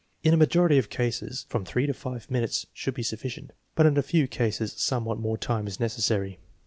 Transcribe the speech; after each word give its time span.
In 0.23 0.33
a 0.33 0.37
majority 0.37 0.79
of 0.79 0.89
cases 0.89 1.45
from 1.47 1.63
three 1.63 1.85
to 1.85 1.93
five 1.93 2.31
min 2.31 2.41
utes 2.41 2.65
should 2.73 2.95
be 2.95 3.03
sufficient, 3.03 3.51
but 3.75 3.85
in 3.85 3.99
a 3.99 4.01
few 4.01 4.25
cases 4.27 4.73
somewhat 4.73 5.19
more 5.19 5.37
time 5.37 5.67
is 5.67 5.79
necessary. 5.79 6.39